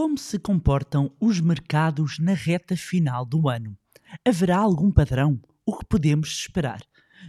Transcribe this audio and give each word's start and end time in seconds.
Como 0.00 0.16
se 0.16 0.38
comportam 0.38 1.14
os 1.20 1.42
mercados 1.42 2.18
na 2.18 2.32
reta 2.32 2.74
final 2.74 3.22
do 3.22 3.50
ano? 3.50 3.76
Haverá 4.26 4.56
algum 4.56 4.90
padrão? 4.90 5.38
O 5.66 5.76
que 5.76 5.84
podemos 5.84 6.30
esperar? 6.30 6.80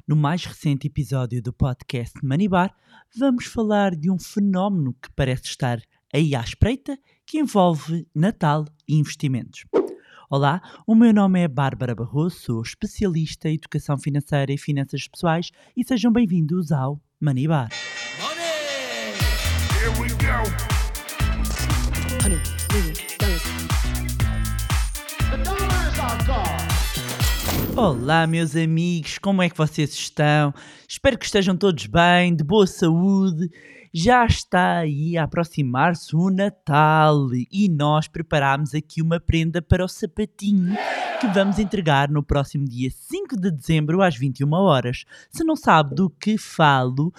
No 0.08 0.16
mais 0.16 0.46
recente 0.46 0.88
episódio 0.88 1.44
do 1.44 1.52
podcast 1.52 2.14
Manibar, 2.24 2.74
vamos 3.14 3.44
falar 3.44 3.94
de 3.94 4.10
um 4.10 4.18
fenómeno 4.18 4.96
que 5.02 5.12
parece 5.14 5.48
estar 5.48 5.82
aí 6.14 6.34
à 6.34 6.40
espreita, 6.40 6.98
que 7.26 7.40
envolve 7.40 8.08
Natal 8.16 8.64
e 8.88 8.96
investimentos. 8.96 9.66
Olá, 10.30 10.62
o 10.88 10.96
meu 10.96 11.14
nome 11.14 11.42
é 11.42 11.50
Bárbara 11.50 11.94
Barroso, 11.94 12.38
sou 12.38 12.62
especialista 12.62 13.50
em 13.50 13.56
educação 13.56 13.98
financeira 13.98 14.54
e 14.54 14.58
finanças 14.58 15.10
pessoais 15.10 15.52
e 15.76 15.84
sejam 15.84 16.10
bem-vindos 16.10 16.72
ao 16.72 17.02
Manibar. 17.20 17.68
Here 18.18 18.31
Olá, 27.76 28.28
meus 28.28 28.54
amigos, 28.56 29.18
como 29.18 29.42
é 29.42 29.50
que 29.50 29.58
vocês 29.58 29.94
estão? 29.94 30.54
Espero 30.88 31.18
que 31.18 31.26
estejam 31.26 31.56
todos 31.56 31.86
bem, 31.86 32.36
de 32.36 32.44
boa 32.44 32.68
saúde. 32.68 33.50
Já 33.94 34.26
está 34.26 34.80
aí 34.80 35.18
a 35.18 35.24
aproximar-se 35.24 36.16
o 36.16 36.30
Natal 36.30 37.30
e 37.52 37.70
nós 37.70 38.10
preparámos 38.10 38.76
aqui 38.76 39.02
uma 39.02 39.20
prenda 39.20 39.62
para 39.62 39.86
o 39.86 39.88
sapatinho 39.88 40.76
que 41.22 41.28
vamos 41.28 41.60
entregar 41.60 42.10
no 42.10 42.22
próximo 42.22 42.66
dia 42.66 42.90
5 42.92 43.40
de 43.40 43.52
dezembro 43.52 44.02
às 44.02 44.18
21 44.18 44.52
horas. 44.54 45.06
Se 45.30 45.44
não 45.44 45.56
sabe 45.56 45.96
do 45.96 46.10
que 46.10 46.38
falo, 46.38 47.14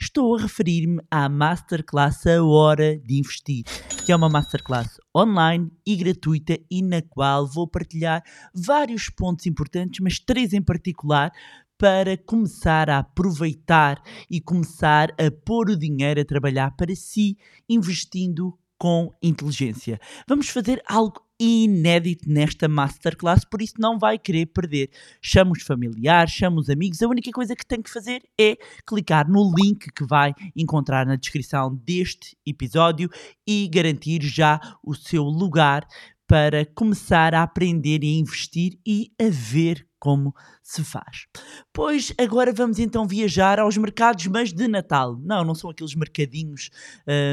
estou 0.00 0.36
a 0.36 0.40
referir-me 0.42 1.02
à 1.10 1.28
Masterclass 1.28 2.26
A 2.26 2.42
Hora 2.42 2.98
de 2.98 3.18
Investir, 3.18 3.64
que 4.04 4.12
é 4.12 4.16
uma 4.16 4.28
Masterclass 4.28 4.98
online 5.18 5.70
e 5.86 5.96
gratuita 5.96 6.58
e 6.70 6.82
na 6.82 7.02
qual 7.02 7.46
vou 7.46 7.66
partilhar 7.66 8.22
vários 8.54 9.10
pontos 9.10 9.46
importantes, 9.46 10.00
mas 10.00 10.18
três 10.18 10.52
em 10.52 10.62
particular, 10.62 11.32
para 11.76 12.16
começar 12.16 12.90
a 12.90 12.98
aproveitar 12.98 14.02
e 14.28 14.40
começar 14.40 15.10
a 15.12 15.30
pôr 15.44 15.70
o 15.70 15.78
dinheiro 15.78 16.20
a 16.20 16.24
trabalhar 16.24 16.72
para 16.72 16.94
si, 16.96 17.36
investindo 17.68 18.58
com 18.76 19.12
inteligência. 19.22 20.00
Vamos 20.26 20.48
fazer 20.48 20.82
algo 20.88 21.27
inédito 21.40 22.28
nesta 22.28 22.68
masterclass, 22.68 23.44
por 23.44 23.62
isso 23.62 23.74
não 23.78 23.98
vai 23.98 24.18
querer 24.18 24.46
perder. 24.46 24.90
Chama 25.22 25.52
os 25.52 25.62
familiares, 25.62 26.32
chama 26.32 26.60
os 26.60 26.68
amigos, 26.68 27.02
a 27.02 27.08
única 27.08 27.30
coisa 27.30 27.54
que 27.54 27.66
tem 27.66 27.80
que 27.80 27.90
fazer 27.90 28.22
é 28.38 28.56
clicar 28.86 29.28
no 29.28 29.52
link 29.54 29.90
que 29.92 30.04
vai 30.04 30.34
encontrar 30.56 31.06
na 31.06 31.16
descrição 31.16 31.74
deste 31.74 32.36
episódio 32.46 33.08
e 33.46 33.68
garantir 33.68 34.22
já 34.22 34.60
o 34.82 34.94
seu 34.94 35.22
lugar 35.22 35.86
para 36.26 36.66
começar 36.66 37.34
a 37.34 37.42
aprender 37.42 38.04
e 38.04 38.18
investir 38.18 38.78
e 38.86 39.10
a 39.18 39.30
ver 39.30 39.87
como 39.98 40.34
se 40.62 40.84
faz. 40.84 41.26
Pois 41.72 42.12
agora 42.18 42.52
vamos 42.52 42.78
então 42.78 43.06
viajar 43.06 43.58
aos 43.58 43.76
mercados, 43.76 44.26
mas 44.26 44.52
de 44.52 44.68
Natal. 44.68 45.18
Não, 45.22 45.44
não 45.44 45.54
são 45.54 45.70
aqueles 45.70 45.94
mercadinhos 45.94 46.70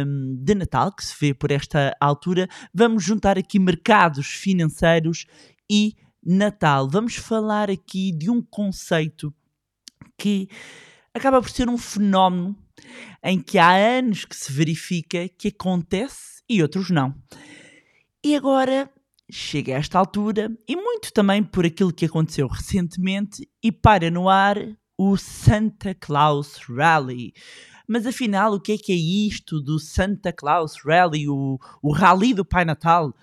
hum, 0.05 0.37
de 0.39 0.55
Natal 0.55 0.91
que 0.91 1.05
se 1.05 1.15
vê 1.19 1.33
por 1.33 1.51
esta 1.51 1.95
altura. 1.99 2.47
Vamos 2.73 3.03
juntar 3.03 3.37
aqui 3.37 3.59
mercados 3.59 4.27
financeiros 4.27 5.25
e 5.69 5.93
Natal. 6.23 6.89
Vamos 6.89 7.15
falar 7.15 7.69
aqui 7.69 8.11
de 8.11 8.29
um 8.29 8.41
conceito 8.41 9.33
que 10.17 10.49
acaba 11.13 11.41
por 11.41 11.49
ser 11.49 11.69
um 11.69 11.77
fenómeno 11.77 12.55
em 13.23 13.39
que 13.39 13.57
há 13.57 13.71
anos 13.71 14.25
que 14.25 14.35
se 14.35 14.51
verifica 14.51 15.27
que 15.29 15.49
acontece 15.49 16.41
e 16.49 16.61
outros 16.61 16.89
não. 16.89 17.15
E 18.23 18.35
agora 18.35 18.89
chega 19.29 19.75
a 19.75 19.79
esta 19.79 19.97
altura, 19.97 20.55
e 20.67 20.75
muito 20.75 21.11
também 21.13 21.43
por 21.43 21.65
aquilo 21.65 21.93
que 21.93 22.05
aconteceu 22.05 22.47
recentemente, 22.47 23.47
e 23.63 23.71
para 23.71 24.09
no 24.11 24.29
ar 24.29 24.57
o 24.97 25.17
Santa 25.17 25.93
Claus 25.93 26.57
Rally. 26.69 27.33
Mas 27.87 28.05
afinal, 28.05 28.53
o 28.53 28.59
que 28.59 28.73
é 28.73 28.77
que 28.77 28.91
é 28.91 28.95
isto 28.95 29.61
do 29.61 29.79
Santa 29.79 30.31
Claus 30.31 30.75
Rally, 30.83 31.27
o, 31.27 31.59
o 31.81 31.91
Rally 31.93 32.33
do 32.33 32.45
Pai 32.45 32.65
Natal? 32.65 33.13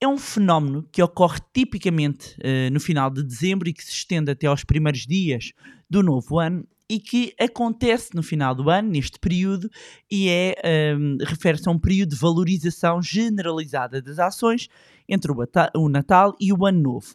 É 0.00 0.08
um 0.08 0.16
fenómeno 0.16 0.88
que 0.90 1.02
ocorre 1.02 1.38
tipicamente 1.52 2.34
uh, 2.38 2.72
no 2.72 2.80
final 2.80 3.10
de 3.10 3.22
dezembro 3.22 3.68
e 3.68 3.72
que 3.74 3.84
se 3.84 3.90
estende 3.90 4.30
até 4.30 4.46
aos 4.46 4.64
primeiros 4.64 5.06
dias 5.06 5.52
do 5.90 6.02
novo 6.02 6.38
ano 6.38 6.66
e 6.90 6.98
que 6.98 7.32
acontece 7.38 8.16
no 8.16 8.22
final 8.22 8.52
do 8.52 8.68
ano, 8.68 8.90
neste 8.90 9.16
período, 9.20 9.70
e 10.10 10.28
é, 10.28 10.96
um, 10.96 11.18
refere-se 11.24 11.68
a 11.68 11.72
um 11.72 11.78
período 11.78 12.10
de 12.10 12.16
valorização 12.16 13.00
generalizada 13.00 14.02
das 14.02 14.18
ações 14.18 14.68
entre 15.08 15.30
o 15.30 15.88
Natal 15.88 16.36
e 16.40 16.52
o 16.52 16.66
Ano 16.66 16.80
Novo. 16.80 17.14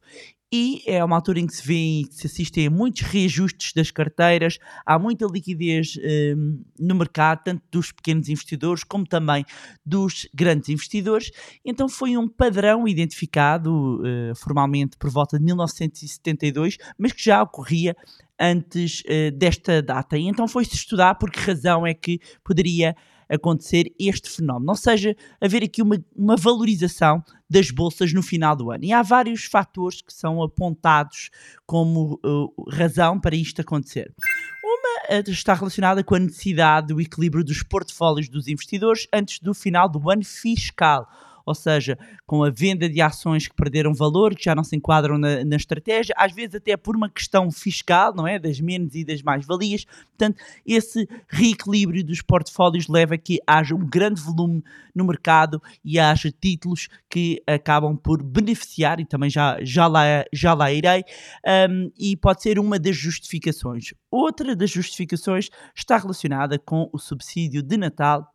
E 0.58 0.82
é 0.86 1.04
uma 1.04 1.18
altura 1.18 1.42
em 1.42 1.48
que 1.48 1.54
se 1.54 1.68
vê 1.68 2.08
que 2.08 2.16
se 2.16 2.28
assistem 2.28 2.68
a 2.68 2.70
muitos 2.70 3.02
reajustes 3.02 3.74
das 3.74 3.92
carteiras, 3.92 4.58
há 4.86 4.98
muita 4.98 5.26
liquidez 5.26 5.98
um, 6.38 6.64
no 6.80 6.96
mercado, 6.96 7.44
tanto 7.44 7.62
dos 7.70 7.92
pequenos 7.92 8.30
investidores 8.30 8.82
como 8.82 9.06
também 9.06 9.44
dos 9.86 10.26
grandes 10.34 10.70
investidores. 10.70 11.30
Então 11.66 11.90
foi 11.90 12.16
um 12.16 12.26
padrão 12.26 12.88
identificado 12.88 14.00
uh, 14.00 14.34
formalmente 14.34 14.96
por 14.98 15.10
volta 15.10 15.38
de 15.38 15.44
1972, 15.44 16.78
mas 16.98 17.12
que 17.12 17.22
já 17.22 17.44
ocorria 17.44 17.94
antes 18.40 19.02
uh, 19.02 19.38
desta 19.38 19.82
data. 19.82 20.18
E 20.18 20.26
então 20.26 20.48
foi-se 20.48 20.74
estudar 20.74 21.16
por 21.16 21.30
que 21.32 21.40
razão 21.40 21.86
é 21.86 21.94
que 21.94 22.18
poderia 22.46 22.96
acontecer 23.30 23.94
este 24.00 24.30
fenómeno, 24.30 24.72
ou 24.72 24.78
seja, 24.78 25.16
haver 25.42 25.64
aqui 25.64 25.82
uma, 25.82 25.98
uma 26.16 26.36
valorização 26.36 27.24
das 27.50 27.70
bolsas 27.72 28.14
no 28.14 28.24
final 28.24 28.56
do 28.56 28.72
ano. 28.72 28.84
E 28.84 28.92
há 28.92 29.02
vários 29.02 29.46
fatores 29.46 30.02
que 30.02 30.14
são 30.14 30.42
apontados 30.42 31.30
como 31.66 32.20
uh, 32.26 32.70
razão 32.70 33.20
para 33.20 33.36
isto 33.36 33.62
acontecer. 33.62 34.14
Uma 34.64 35.20
uh, 35.20 35.30
está 35.30 35.54
relacionada 35.54 36.04
com 36.04 36.16
a 36.16 36.20
necessidade 36.20 36.88
do 36.88 37.00
equilíbrio 37.00 37.44
dos 37.44 37.62
portfólios 37.64 38.30
dos 38.30 38.48
investidores 38.48 39.08
antes 39.14 39.40
do 39.40 39.54
final 39.54 39.90
do 39.90 40.10
ano 40.10 40.24
fiscal 40.24 41.08
ou 41.46 41.54
seja, 41.54 41.98
com 42.26 42.44
a 42.44 42.50
venda 42.50 42.90
de 42.90 43.02
ações 43.02 43.48
que 43.48 43.56
perderam 43.56 43.94
valor, 43.94 44.36
que 44.36 44.44
já 44.44 44.56
não 44.56 44.64
se 44.64 44.76
enquadram 44.76 45.18
na, 45.18 45.46
na 45.46 45.56
estratégia, 45.56 46.16
às 46.18 46.34
vezes 46.34 46.56
até 46.56 46.76
por 46.76 46.96
uma 46.96 47.10
questão 47.10 47.52
fiscal, 47.52 48.14
não 48.16 48.28
é? 48.28 48.40
Das 48.40 48.60
menos 48.60 48.96
e 48.96 49.06
das 49.06 49.22
mais-valias. 49.22 49.86
Portanto, 49.86 50.42
esse 50.66 51.08
reequilíbrio 51.28 52.04
dos 52.04 52.22
portfólios 52.22 52.88
leva 52.88 53.16
a 53.16 53.18
que 53.18 53.40
haja 53.46 53.76
um 53.76 53.86
grande 53.86 54.22
volume 54.22 54.64
no 54.94 55.06
mercado 55.06 55.62
e 55.84 56.00
haja 56.00 56.32
títulos 56.32 56.88
que 57.10 57.44
acabam 57.46 57.96
por 57.98 58.24
beneficiar, 58.24 59.00
e 59.00 59.06
também 59.06 59.30
já, 59.30 59.58
já, 59.62 59.88
lá, 59.88 60.04
já 60.32 60.54
lá 60.54 60.72
irei, 60.72 61.04
um, 61.70 61.92
e 61.98 62.16
pode 62.16 62.42
ser 62.42 62.58
uma 62.58 62.80
das 62.80 62.96
justificações. 62.96 63.94
Outra 64.10 64.56
das 64.56 64.72
justificações 64.72 65.50
está 65.76 65.98
relacionada 65.98 66.58
com 66.58 66.90
o 66.94 66.98
subsídio 66.98 67.62
de 67.62 67.78
Natal 67.78 68.32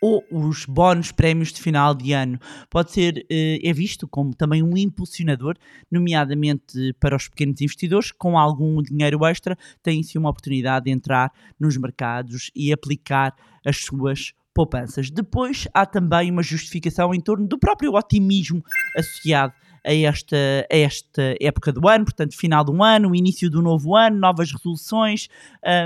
ou 0.00 0.24
os 0.30 0.64
bónus 0.64 1.12
prémios 1.12 1.52
de 1.52 1.60
final 1.60 1.94
de 1.94 2.12
ano. 2.12 2.38
Pode 2.70 2.92
ser, 2.92 3.26
eh, 3.30 3.58
é 3.62 3.72
visto 3.72 4.06
como 4.08 4.34
também 4.34 4.62
um 4.62 4.76
impulsionador, 4.76 5.56
nomeadamente 5.90 6.94
para 7.00 7.16
os 7.16 7.28
pequenos 7.28 7.60
investidores, 7.60 8.12
com 8.12 8.38
algum 8.38 8.82
dinheiro 8.82 9.24
extra, 9.24 9.56
têm-se 9.82 10.18
uma 10.18 10.30
oportunidade 10.30 10.86
de 10.86 10.90
entrar 10.90 11.32
nos 11.58 11.76
mercados 11.76 12.50
e 12.54 12.72
aplicar 12.72 13.34
as 13.64 13.78
suas 13.78 14.32
poupanças. 14.54 15.10
Depois 15.10 15.68
há 15.72 15.86
também 15.86 16.30
uma 16.30 16.42
justificação 16.42 17.14
em 17.14 17.20
torno 17.20 17.46
do 17.46 17.58
próprio 17.58 17.92
otimismo 17.94 18.62
associado 18.96 19.52
a 19.84 19.94
esta, 19.94 20.36
a 20.70 20.76
esta 20.76 21.36
época 21.40 21.72
do 21.72 21.88
ano, 21.88 22.04
portanto, 22.04 22.36
final 22.36 22.64
do 22.64 22.82
ano, 22.82 23.14
início 23.14 23.50
do 23.50 23.62
novo 23.62 23.96
ano, 23.96 24.18
novas 24.18 24.52
resoluções 24.52 25.28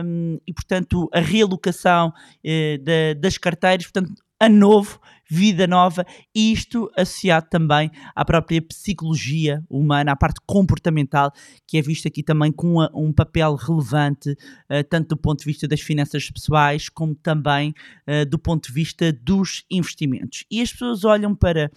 um, 0.05 0.39
e, 0.47 0.53
portanto, 0.53 1.09
a 1.13 1.21
realocação 1.21 2.13
eh, 2.45 2.79
da, 2.79 3.21
das 3.21 3.39
carteiras, 3.39 3.87
portanto, 3.87 4.13
a 4.43 4.49
novo, 4.49 5.01
vida 5.31 5.69
nova, 5.69 6.05
e 6.35 6.53
isto 6.53 6.91
associado 6.97 7.47
também 7.49 7.93
à 8.12 8.25
própria 8.25 8.61
psicologia 8.61 9.65
humana, 9.71 10.11
à 10.11 10.17
parte 10.17 10.41
comportamental, 10.45 11.31
que 11.65 11.79
é 11.79 11.81
vista 11.81 12.09
aqui 12.09 12.25
também 12.25 12.50
com 12.50 12.85
um 12.93 13.12
papel 13.12 13.55
relevante, 13.55 14.33
uh, 14.33 14.83
tanto 14.91 15.11
do 15.11 15.17
ponto 15.17 15.38
de 15.38 15.45
vista 15.45 15.69
das 15.69 15.81
finanças 15.81 16.29
pessoais, 16.29 16.88
como 16.88 17.15
também 17.15 17.73
uh, 18.06 18.29
do 18.29 18.37
ponto 18.37 18.67
de 18.67 18.75
vista 18.75 19.12
dos 19.12 19.65
investimentos. 19.71 20.45
E 20.50 20.61
as 20.61 20.73
pessoas 20.73 21.05
olham 21.05 21.37
para 21.37 21.71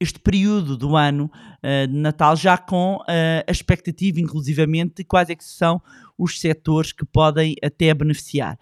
este 0.00 0.18
período 0.18 0.76
do 0.76 0.96
ano 0.96 1.30
uh, 1.62 1.86
de 1.86 1.94
Natal 1.94 2.36
já 2.36 2.58
com 2.58 2.96
uh, 2.96 3.04
a 3.46 3.50
expectativa, 3.50 4.20
inclusivamente, 4.20 4.96
de 4.96 5.04
quais 5.04 5.30
é 5.30 5.34
que 5.34 5.44
são 5.44 5.80
os 6.18 6.40
setores 6.40 6.92
que 6.92 7.04
podem 7.04 7.54
até 7.62 7.92
beneficiar. 7.94 8.58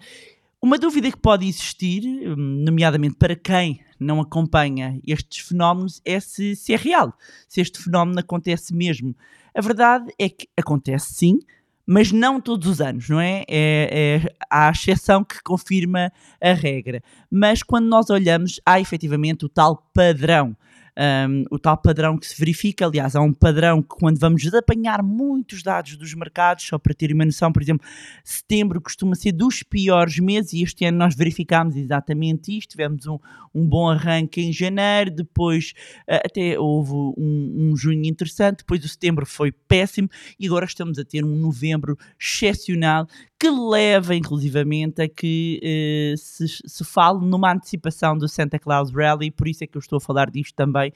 Uma 0.63 0.79
dúvida 0.79 1.11
que 1.11 1.19
pode 1.19 1.47
existir, 1.47 2.03
nomeadamente 2.37 3.17
para 3.17 3.37
quem 3.37 3.81
não 4.01 4.21
acompanha 4.21 4.99
estes 5.07 5.47
fenómenos, 5.47 6.01
é 6.05 6.19
se, 6.19 6.57
se 6.57 6.73
é 6.73 6.77
real, 6.77 7.13
se 7.47 7.61
este 7.61 7.79
fenómeno 7.79 8.19
acontece 8.19 8.75
mesmo. 8.75 9.15
A 9.55 9.61
verdade 9.61 10.11
é 10.19 10.29
que 10.29 10.49
acontece 10.57 11.13
sim, 11.13 11.41
mas 11.87 12.11
não 12.11 12.41
todos 12.41 12.67
os 12.67 12.81
anos, 12.81 13.11
não 13.11 13.21
é? 13.21 13.45
é, 13.47 14.23
é 14.27 14.35
há 14.49 14.69
a 14.69 14.71
exceção 14.71 15.23
que 15.23 15.43
confirma 15.43 16.11
a 16.41 16.53
regra. 16.55 17.03
Mas 17.31 17.63
quando 17.63 17.87
nós 17.87 18.09
olhamos, 18.09 18.59
há 18.65 18.81
efetivamente 18.81 19.45
o 19.45 19.51
tal 19.51 19.91
padrão 19.93 20.57
um, 20.99 21.44
o 21.50 21.58
tal 21.58 21.76
padrão 21.76 22.17
que 22.17 22.26
se 22.26 22.38
verifica. 22.38 22.87
Aliás, 22.87 23.17
há 23.17 23.20
um 23.20 23.32
padrão 23.32 23.82
que 23.82 23.88
quando 23.88 24.19
vamos 24.19 24.46
apanhar 24.55 25.02
muitos 25.02 25.62
dados 25.62 25.96
dos 25.96 26.14
mercados, 26.14 26.64
só 26.64 26.79
para 26.79 26.94
ter 26.94 27.12
uma 27.12 27.25
noção, 27.25 27.52
por 27.52 27.62
exemplo, 27.62 27.87
setembro 28.23 28.81
costuma 28.81 29.14
ser 29.14 29.32
dos 29.32 29.62
piores 29.62 30.19
meses 30.19 30.52
e 30.52 30.62
este 30.62 30.85
ano 30.85 30.99
nós 30.99 31.14
verificámos 31.14 31.76
exatamente 31.76 32.56
isto. 32.56 32.70
Tivemos 32.70 33.06
um, 33.06 33.19
um 33.55 33.67
bom 33.67 33.88
arranque 33.88 34.41
em 34.41 34.52
janeiro, 34.52 35.11
depois 35.11 35.73
uh, 36.08 36.20
até 36.25 36.58
houve 36.58 36.93
um, 36.93 37.70
um 37.70 37.76
junho 37.76 38.05
interessante, 38.05 38.58
depois 38.58 38.85
o 38.85 38.88
setembro 38.88 39.26
foi 39.26 39.52
péssimo 39.52 40.08
e 40.38 40.47
agora 40.47 40.64
estamos 40.64 40.99
a 40.99 41.05
ter 41.05 41.25
um 41.25 41.37
novembro 41.37 41.99
excepcional 42.20 43.06
que 43.44 43.50
leva 43.50 44.14
inclusivamente 44.14 45.02
a 45.02 45.08
que 45.08 45.61
uh, 45.62 46.17
se, 46.17 46.46
se 46.49 46.82
fale 46.82 47.26
numa 47.26 47.52
antecipação 47.52 48.17
do 48.17 48.26
Santa 48.26 48.58
Claus 48.58 48.91
Rally, 48.91 49.31
por 49.31 49.46
isso 49.46 49.62
é 49.62 49.67
que 49.67 49.76
eu 49.76 49.81
estou 49.81 49.99
a 49.99 50.00
falar 50.00 50.31
disto 50.31 50.55
também 50.55 50.94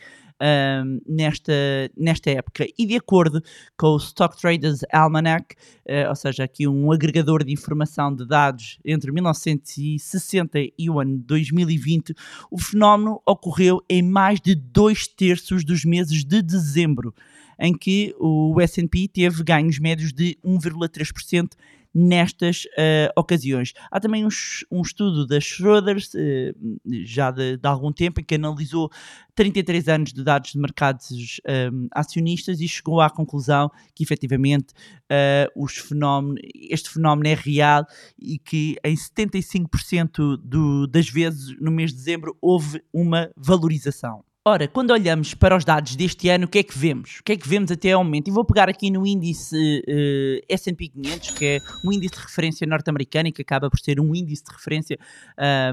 nesta, 1.07 1.53
nesta 1.97 2.31
época. 2.31 2.65
E 2.79 2.87
de 2.87 2.97
acordo 2.97 3.43
com 3.77 3.89
o 3.89 3.97
Stock 3.97 4.41
Traders 4.41 4.81
Almanac, 4.93 5.55
uh, 5.87 6.09
ou 6.09 6.17
seja, 6.17 6.45
aqui 6.45 6.67
um 6.67 6.91
agregador 6.91 7.45
de 7.45 7.53
informação 7.53 8.15
de 8.15 8.27
dados 8.27 8.79
entre 8.83 9.13
1960 9.13 10.59
e 10.79 10.89
o 10.89 11.01
ano 11.01 11.19
2020, 11.19 12.15
o 12.51 12.59
fenómeno 12.59 13.21
ocorreu 13.27 13.83
em 13.91 14.03
mais 14.03 14.41
de 14.41 14.55
dois 14.55 15.07
terços 15.07 15.65
dos 15.65 15.85
meses 15.85 16.25
de 16.25 16.41
dezembro, 16.41 17.15
em 17.59 17.77
que 17.77 18.15
o 18.19 18.59
S&P 18.61 19.09
teve 19.09 19.43
ganhos 19.43 19.79
médios 19.79 20.13
de 20.13 20.39
1,3% 20.45 21.51
nestas 21.99 22.65
uh, 22.65 23.11
ocasiões. 23.17 23.73
Há 23.91 23.99
também 23.99 24.25
um, 24.25 24.29
um 24.71 24.83
estudo 24.83 25.27
da 25.27 25.41
Schroders, 25.41 26.15
uh, 26.15 26.79
já 27.05 27.33
de, 27.33 27.57
de, 27.57 27.69
algum 27.69 27.93
tempo, 27.93 28.21
em 28.21 28.25
que 28.25 28.37
analisou 28.37 28.89
33 29.35 29.89
anos 29.89 30.13
de 30.13 30.23
dados 30.23 30.53
de 30.53 30.59
mercados 30.59 31.41
eh, 31.47 31.71
acionistas 31.93 32.61
e 32.61 32.67
chegou 32.67 33.01
à 33.01 33.09
conclusão 33.09 33.71
que 33.95 34.03
efetivamente 34.03 34.73
uh, 34.73 35.63
os 35.63 35.77
fenómenos, 35.77 36.41
este 36.69 36.91
fenómeno 36.91 37.29
é 37.29 37.35
real 37.35 37.87
e 38.19 38.37
que 38.37 38.77
em 38.85 38.97
75% 38.97 40.37
do, 40.43 40.89
das 40.89 41.09
vezes 41.09 41.57
no 41.61 41.71
mês 41.71 41.93
de 41.93 41.99
dezembro 41.99 42.37
houve 42.41 42.83
uma 42.93 43.31
valorização. 43.37 44.25
Ora, 44.49 44.67
quando 44.67 44.93
olhamos 44.93 45.35
para 45.35 45.55
os 45.55 45.63
dados 45.63 45.95
deste 45.95 46.31
ano, 46.31 46.47
o 46.47 46.49
que 46.49 46.61
é 46.61 46.63
que 46.63 46.77
vemos? 46.77 47.19
O 47.21 47.23
que 47.23 47.33
é 47.33 47.37
que 47.37 47.47
vemos 47.47 47.71
até 47.71 47.93
ao 47.93 48.03
momento? 48.03 48.29
E 48.29 48.31
vou 48.31 48.47
pegar 48.47 48.67
aqui 48.67 48.91
no 48.91 49.07
índice 49.07 49.55
uh, 49.87 50.43
S&P 50.49 50.89
500, 50.89 51.31
que 51.33 51.45
é 51.45 51.59
um 51.85 51.93
índice 51.93 52.15
de 52.15 52.21
referência 52.23 52.67
norte-americano 52.67 53.29
e 53.29 53.33
que 53.33 53.43
acaba 53.43 53.69
por 53.69 53.79
ser 53.79 54.01
um 54.01 54.15
índice 54.15 54.45
de 54.45 54.51
referência 54.51 54.99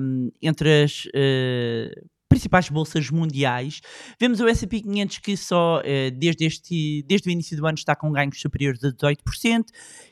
um, 0.02 0.30
entre 0.42 0.84
as 0.84 1.06
uh, 1.06 2.06
principais 2.36 2.70
bolsas 2.70 3.10
mundiais. 3.10 3.80
Vemos 4.20 4.42
o 4.42 4.48
S&P 4.48 4.82
500 4.82 5.18
que 5.20 5.38
só 5.38 5.80
uh, 5.80 6.12
desde, 6.12 6.46
este, 6.46 7.04
desde 7.08 7.30
o 7.30 7.32
início 7.32 7.56
do 7.56 7.66
ano 7.66 7.78
está 7.78 7.96
com 7.96 8.12
ganhos 8.12 8.40
superiores 8.40 8.84
a 8.84 8.92
18%, 8.92 9.64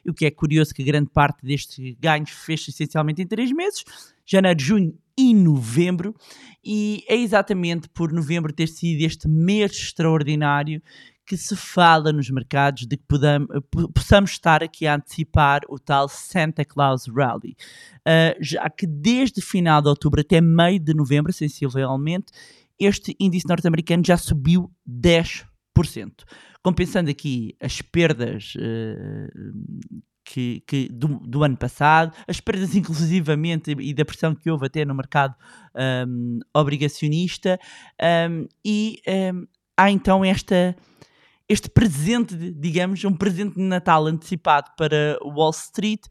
o 0.08 0.14
que 0.14 0.25
é 0.25 0.31
curioso 0.31 0.74
que 0.74 0.84
grande 0.84 1.10
parte 1.10 1.46
destes 1.46 1.96
ganhos 2.00 2.30
fez 2.30 2.66
essencialmente 2.68 3.22
em 3.22 3.28
3 3.28 3.52
meses, 3.52 3.84
janeiro, 4.25 4.60
junho 4.60 4.98
e 5.18 5.34
novembro, 5.34 6.16
e 6.64 7.04
é 7.08 7.16
exatamente 7.16 7.90
por 7.90 8.12
novembro 8.12 8.54
ter 8.54 8.68
sido 8.68 9.02
este 9.02 9.28
mês 9.28 9.72
extraordinário 9.74 10.81
que 11.25 11.38
se 11.38 11.56
fala 11.56 12.12
nos 12.12 12.30
mercados 12.30 12.86
de 12.86 12.98
que 12.98 13.04
possamos 13.94 14.31
estar 14.31 14.64
aqui 14.64 14.86
a 14.86 14.96
antecipar 14.96 15.62
o 15.70 15.80
tal 15.80 16.10
Santa 16.10 16.66
Claus 16.66 17.08
Rally. 17.08 17.56
Uh, 18.00 18.36
já 18.42 18.70
que 18.70 18.86
desde 18.86 19.42
final 19.42 19.81
de 19.81 19.90
outubro 19.90 20.22
até 20.22 20.42
meio 20.42 20.80
de 20.80 20.94
novembro, 20.94 21.31
sensivelmente, 21.31 22.31
este 22.80 23.16
índice 23.20 23.48
norte-americano 23.48 24.04
já 24.06 24.18
subiu 24.18 24.72
10%. 24.88 25.46
Compensando 26.62 27.10
aqui 27.10 27.56
as 27.62 27.81
perdas 27.81 28.54
uh, 28.56 29.74
que, 30.24 30.64
que 30.66 30.90
do, 30.90 31.19
do, 31.19 31.44
ano 31.44 31.58
passado, 31.58 32.14
as 32.28 32.40
perdas 32.40 32.76
inclusivamente 32.76 33.72
e 33.72 33.94
da 33.94 34.06
pressão 34.06 34.34
que 34.34 34.50
houve 34.50 34.66
até 34.66 34.86
no 34.86 34.96
mercado 34.96 35.36
um, 36.08 36.40
obrigacionista, 36.54 37.60
um, 38.30 38.48
e 38.64 39.02
um, 39.34 39.46
há 39.78 39.92
então 39.92 40.24
esta, 40.24 40.76
este 41.48 41.69
presente, 41.69 42.36
digamos, 42.51 43.04
um 43.04 43.13
presente 43.13 43.56
de 43.56 43.62
Natal 43.62 44.06
antecipado 44.07 44.72
para 44.78 45.18
Wall 45.24 45.51
Street, 45.51 46.01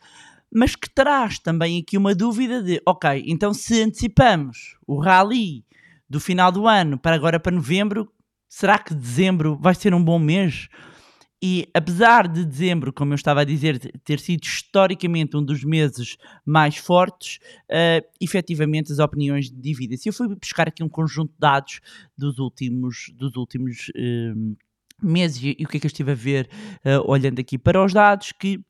mas 0.53 0.77
que 0.77 0.89
traz 0.91 1.39
também 1.39 1.81
aqui 1.81 1.97
uma 1.97 2.15
dúvida 2.15 2.63
de, 2.63 2.81
ok, 2.87 3.25
então 3.27 3.55
se 3.55 3.83
antecipamos 3.83 4.77
o 4.87 5.01
rally 5.01 5.65
do 6.09 6.21
final 6.21 6.53
do 6.53 6.69
ano 6.69 6.99
para 6.99 7.17
agora 7.17 7.41
para 7.41 7.57
novembro, 7.57 8.13
será 8.49 8.79
que 8.79 8.95
dezembro 8.95 9.57
vai 9.59 9.75
ser 9.75 9.95
um 9.95 10.05
bom 10.05 10.19
mês? 10.19 10.69
E 11.45 11.67
apesar 11.75 12.29
de 12.29 12.45
dezembro, 12.45 12.93
como 12.93 13.13
eu 13.13 13.17
estava 13.17 13.41
a 13.41 13.45
dizer, 13.45 13.79
ter 14.05 14.21
sido 14.21 14.45
historicamente 14.45 15.37
um 15.37 15.43
dos 15.43 15.65
meses 15.65 16.17
mais 16.47 16.77
fortes, 16.77 17.39
uh, 17.65 18.07
efetivamente 18.21 18.93
as 18.93 19.01
opiniões 19.01 19.51
dividem-se. 19.51 20.09
Eu 20.09 20.13
fui 20.13 20.29
buscar 20.37 20.69
aqui 20.69 20.85
um 20.85 20.89
conjunto 20.89 21.33
de 21.33 21.39
dados 21.41 21.81
dos 22.17 22.39
últimos, 22.39 23.07
dos 23.17 23.35
últimos 23.35 23.89
uh, 23.89 24.57
meses 25.03 25.43
e, 25.43 25.65
o 25.65 25.69
que 25.69 25.77
é 25.77 25.81
que 25.81 25.87
eu 25.87 25.89
estive 25.89 26.13
a 26.13 26.15
ver 26.15 26.49
uh, 26.85 27.11
olhando 27.11 27.39
aqui 27.39 27.59
para 27.59 27.83
os 27.85 27.93
dados, 27.93 28.33
que 28.33 28.61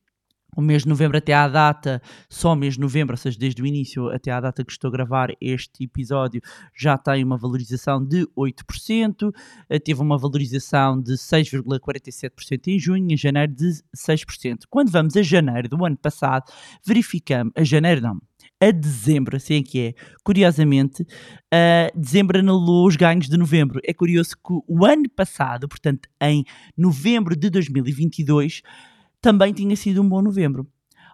o 0.56 0.60
mês 0.60 0.82
de 0.82 0.88
novembro 0.88 1.16
até 1.16 1.32
à 1.32 1.48
data, 1.48 2.02
só 2.28 2.54
mês 2.54 2.74
de 2.74 2.80
novembro, 2.80 3.14
ou 3.14 3.16
seja, 3.16 3.38
desde 3.38 3.62
o 3.62 3.66
início 3.66 4.10
até 4.10 4.30
à 4.30 4.40
data 4.40 4.62
que 4.62 4.70
estou 4.70 4.88
a 4.88 4.92
gravar 4.92 5.30
este 5.40 5.84
episódio, 5.84 6.42
já 6.76 6.98
tem 6.98 7.24
uma 7.24 7.38
valorização 7.38 8.04
de 8.04 8.26
8%, 8.36 9.32
eh, 9.70 9.78
teve 9.78 10.00
uma 10.02 10.18
valorização 10.18 11.00
de 11.00 11.16
6,47% 11.16 12.68
em 12.68 12.78
junho, 12.78 13.10
em 13.10 13.16
janeiro 13.16 13.54
de 13.54 13.82
6%. 13.96 14.66
Quando 14.68 14.90
vamos 14.90 15.16
a 15.16 15.22
janeiro 15.22 15.68
do 15.68 15.84
ano 15.84 15.96
passado, 15.96 16.44
verificamos, 16.86 17.52
a 17.56 17.64
janeiro 17.64 18.02
não, 18.02 18.20
a 18.62 18.70
dezembro, 18.70 19.36
assim 19.36 19.56
é 19.56 19.62
que 19.62 19.80
é. 19.80 19.94
Curiosamente, 20.22 21.02
uh, 21.02 21.98
dezembro 22.00 22.38
anulou 22.38 22.86
os 22.86 22.94
ganhos 22.94 23.28
de 23.28 23.36
novembro. 23.36 23.80
É 23.84 23.92
curioso 23.92 24.36
que 24.36 24.52
o 24.68 24.86
ano 24.86 25.10
passado, 25.10 25.68
portanto, 25.68 26.08
em 26.22 26.44
novembro 26.78 27.34
de 27.34 27.50
2022, 27.50 28.62
também 29.20 29.52
tinha 29.52 29.74
sido 29.74 30.00
um 30.00 30.08
bom 30.08 30.22
novembro. 30.22 30.64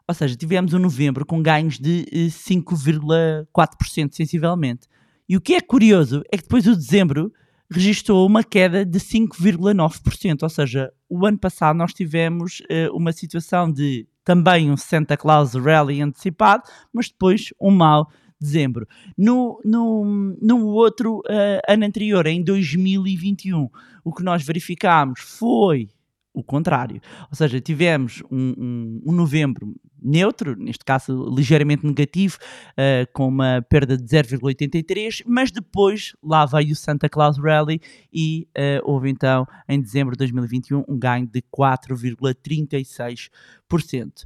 Ou 0.06 0.14
seja, 0.14 0.36
tivemos 0.36 0.74
um 0.74 0.78
novembro 0.78 1.24
com 1.24 1.42
ganhos 1.42 1.78
de 1.78 2.04
5,4% 2.28 3.46
eh, 3.48 4.08
sensivelmente. 4.12 4.86
E 5.26 5.34
o 5.34 5.40
que 5.40 5.54
é 5.54 5.60
curioso 5.62 6.22
é 6.30 6.36
que 6.36 6.42
depois 6.42 6.66
o 6.66 6.76
dezembro 6.76 7.32
registrou 7.70 8.26
uma 8.26 8.44
queda 8.44 8.84
de 8.84 8.98
5,9%. 8.98 10.42
Ou 10.42 10.48
seja, 10.50 10.92
o 11.08 11.24
ano 11.26 11.38
passado 11.38 11.76
nós 11.76 11.94
tivemos 11.94 12.60
uh, 12.60 12.94
uma 12.94 13.12
situação 13.12 13.70
de 13.72 14.06
também 14.28 14.70
um 14.70 14.76
Santa 14.76 15.16
Claus 15.16 15.54
Rally 15.54 16.02
antecipado, 16.02 16.64
mas 16.92 17.08
depois 17.08 17.48
um 17.58 17.70
mau 17.70 18.10
dezembro. 18.38 18.86
No, 19.16 19.58
no, 19.64 20.36
no 20.38 20.66
outro 20.66 21.20
uh, 21.20 21.62
ano 21.66 21.86
anterior, 21.86 22.26
em 22.26 22.44
2021, 22.44 23.70
o 24.04 24.12
que 24.12 24.22
nós 24.22 24.44
verificámos 24.44 25.20
foi 25.20 25.88
o 26.34 26.44
contrário. 26.44 27.00
Ou 27.30 27.34
seja, 27.34 27.58
tivemos 27.58 28.22
um, 28.30 28.54
um, 28.58 29.02
um 29.06 29.12
novembro 29.12 29.74
neutro, 30.02 30.56
neste 30.56 30.84
caso 30.84 31.32
ligeiramente 31.34 31.86
negativo, 31.86 32.36
uh, 32.72 33.06
com 33.12 33.28
uma 33.28 33.64
perda 33.68 33.96
de 33.96 34.04
0,83, 34.04 35.22
mas 35.26 35.50
depois 35.50 36.12
lá 36.22 36.46
veio 36.46 36.72
o 36.72 36.76
Santa 36.76 37.08
Claus 37.08 37.38
Rally 37.38 37.80
e 38.12 38.46
uh, 38.56 38.80
houve 38.84 39.10
então 39.10 39.46
em 39.68 39.80
dezembro 39.80 40.12
de 40.12 40.18
2021 40.18 40.84
um 40.88 40.98
ganho 40.98 41.26
de 41.26 41.42
4,36%. 41.42 44.24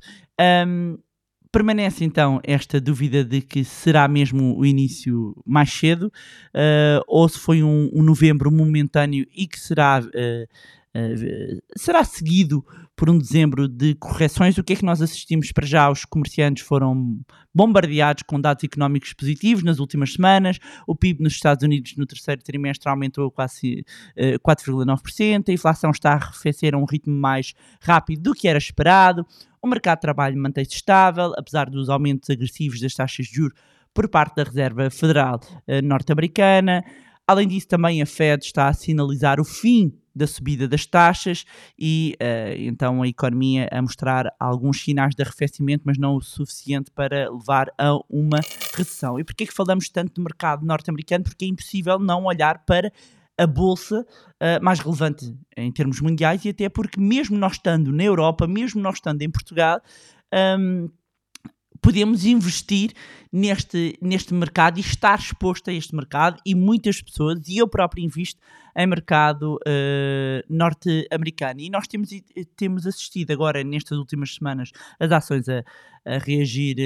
Um, 0.67 0.99
permanece 1.52 2.02
então 2.02 2.41
esta 2.43 2.81
dúvida 2.81 3.23
de 3.23 3.43
que 3.43 3.62
será 3.62 4.09
mesmo 4.09 4.59
o 4.59 4.64
início 4.64 5.37
mais 5.45 5.71
cedo 5.71 6.07
uh, 6.07 7.05
ou 7.07 7.29
se 7.29 7.38
foi 7.38 7.62
um, 7.62 7.91
um, 7.93 8.02
novembro 8.02 8.50
momentâneo 8.50 9.26
e 9.37 9.47
que 9.47 9.61
será 9.61 10.00
uh, 10.00 10.49
será 11.77 12.05
seguido 12.05 12.65
por 12.95 13.09
um 13.09 13.19
dezembro 13.19 13.67
de 13.67 13.95
correções. 13.95 14.59
O 14.59 14.65
que 14.65 14.75
é 14.75 14.77
que 14.77 14.85
nós 14.85 15.01
assistimos 15.01 15.51
para 15.51 15.67
já? 15.67 15.91
Os 15.91 16.05
comerciantes 16.05 16.65
foram 16.65 17.19
bombardeados 17.55 18.23
com 18.25 18.41
dados 18.41 18.63
económicos 18.63 19.13
positivos 19.15 19.63
nas 19.63 19.79
últimas 19.79 20.13
semanas. 20.13 20.59
O 20.87 20.95
PIB 20.95 21.23
nos 21.23 21.33
Estados 21.33 21.65
Unidos 21.65 21.97
no 21.97 22.07
terceiro 22.07 22.43
trimestre 22.43 22.89
aumentou 22.91 23.31
quase 23.31 23.85
uh, 24.17 24.39
4,9%. 24.47 25.49
A 25.49 25.53
inflação 25.53 25.91
está 25.91 26.13
a 26.13 26.17
arrefecer 26.17 26.75
a 26.75 26.79
um 26.79 26.85
ritmo 26.85 27.15
mais 27.15 27.55
rápido 27.81 28.23
do 28.23 28.35
que 28.35 28.47
era 28.47 28.59
esperado. 28.59 29.27
O 29.63 29.67
mercado 29.67 29.99
de 29.99 30.03
trabalho 30.03 30.37
mantém-se 30.39 30.75
estável, 30.75 31.33
apesar 31.37 31.71
dos 31.71 31.89
aumentos 31.89 32.29
agressivos 32.29 32.81
das 32.81 32.95
taxas 32.95 33.27
de 33.27 33.35
juros 33.35 33.59
por 33.95 34.09
parte 34.09 34.37
da 34.37 34.45
Reserva 34.45 34.91
Federal 34.91 35.41
uh, 35.67 35.83
norte-americana. 35.83 36.85
Além 37.27 37.49
disso, 37.49 37.69
também 37.69 38.03
a 38.03 38.07
Fed 38.07 38.45
está 38.45 38.69
a 38.69 38.75
sinalizar 38.75 39.41
o 39.41 39.45
fim 39.45 39.97
da 40.14 40.26
subida 40.26 40.69
das 40.69 40.87
taxas 40.87 41.45
e 41.78 42.16
uh, 42.21 42.54
então 42.59 43.02
a 43.02 43.09
economia 43.09 43.69
a 43.71 43.81
mostrar 43.81 44.35
alguns 44.38 44.83
sinais 44.83 45.14
de 45.14 45.23
arrefecimento, 45.23 45.85
mas 45.87 45.99
não 45.99 46.16
o 46.16 46.23
suficiente 46.23 46.90
para 46.90 47.31
levar 47.31 47.73
a 47.78 47.95
uma 48.09 48.40
recessão. 48.76 49.19
E 49.19 49.25
porquê 49.25 49.47
que 49.47 49.54
falamos 49.54 49.88
tanto 49.88 50.14
do 50.14 50.23
mercado 50.23 50.64
norte-americano? 50.66 51.25
Porque 51.25 51.45
é 51.45 51.49
impossível 51.49 51.99
não 51.99 52.25
olhar 52.25 52.64
para 52.64 52.92
a 53.38 53.47
bolsa 53.47 54.00
uh, 54.00 54.62
mais 54.62 54.78
relevante 54.78 55.35
em 55.57 55.73
termos 55.73 56.00
mundiais 56.00 56.45
e 56.45 56.50
até 56.50 56.69
porque 56.69 57.00
mesmo 57.00 57.37
nós 57.37 57.52
estando 57.52 57.92
na 57.92 58.04
Europa, 58.04 58.47
mesmo 58.47 58.81
nós 58.81 58.97
estando 58.97 59.23
em 59.23 59.31
Portugal, 59.31 59.81
um, 60.59 60.88
podemos 61.83 62.25
investir 62.25 62.93
neste, 63.33 63.99
neste 64.01 64.33
mercado 64.33 64.79
e 64.79 64.81
estar 64.81 65.19
exposto 65.19 65.69
a 65.69 65.73
este 65.73 65.95
mercado 65.95 66.41
e 66.47 66.55
muitas 66.55 67.03
pessoas, 67.03 67.47
e 67.49 67.59
eu 67.59 67.67
próprio 67.67 68.05
invisto 68.05 68.41
em 68.75 68.87
mercado 68.87 69.57
uh, 69.57 70.43
norte-americano. 70.49 71.61
E 71.61 71.69
nós 71.69 71.87
temos, 71.89 72.09
temos 72.57 72.87
assistido 72.87 73.33
agora, 73.33 73.62
nestas 73.65 73.99
últimas 73.99 74.35
semanas, 74.35 74.71
as 74.99 75.11
ações 75.11 75.49
a, 75.49 75.65
a 76.07 76.19
reagir 76.19 76.77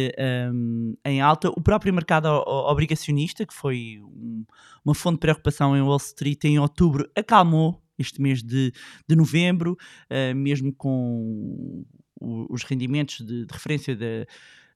um, 0.52 0.94
em 1.04 1.20
alta. 1.20 1.50
O 1.50 1.60
próprio 1.60 1.92
mercado 1.92 2.26
obrigacionista, 2.26 3.44
que 3.46 3.54
foi 3.54 4.00
um, 4.02 4.44
uma 4.84 4.94
fonte 4.94 5.16
de 5.16 5.20
preocupação 5.20 5.76
em 5.76 5.82
Wall 5.82 5.98
Street 5.98 6.42
em 6.44 6.58
outubro, 6.58 7.08
acalmou 7.14 7.80
este 7.98 8.20
mês 8.20 8.42
de, 8.42 8.72
de 9.06 9.14
novembro, 9.14 9.76
uh, 10.10 10.34
mesmo 10.34 10.72
com 10.72 11.84
os 12.18 12.62
rendimentos 12.62 13.18
de, 13.18 13.44
de 13.44 13.52
referência 13.52 13.94
da 13.94 14.26